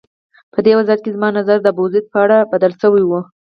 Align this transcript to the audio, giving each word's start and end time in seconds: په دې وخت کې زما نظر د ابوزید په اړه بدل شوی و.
په 0.53 0.59
دې 0.65 0.71
وخت 0.77 0.99
کې 1.03 1.13
زما 1.15 1.29
نظر 1.39 1.57
د 1.61 1.67
ابوزید 1.73 2.05
په 2.13 2.17
اړه 2.23 2.37
بدل 2.51 2.71
شوی 2.81 3.03
و. 3.05 3.11